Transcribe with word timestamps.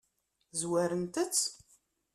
Zwarent-t? 0.59 1.37